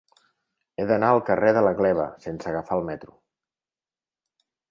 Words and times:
He 0.77 0.85
d'anar 0.91 1.09
al 1.15 1.19
carrer 1.27 1.51
de 1.57 1.63
la 1.67 1.73
Gleva 1.81 2.07
sense 2.25 2.49
agafar 2.53 2.79
el 2.81 2.87
metro. 3.11 3.15